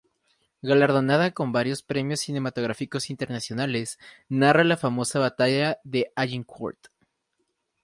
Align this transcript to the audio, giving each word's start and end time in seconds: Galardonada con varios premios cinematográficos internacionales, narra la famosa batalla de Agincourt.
Galardonada 0.63 1.29
con 1.31 1.51
varios 1.51 1.83
premios 1.83 2.21
cinematográficos 2.21 3.11
internacionales, 3.11 3.99
narra 4.29 4.63
la 4.63 4.75
famosa 4.75 5.19
batalla 5.19 5.77
de 5.83 6.11
Agincourt. 6.15 6.87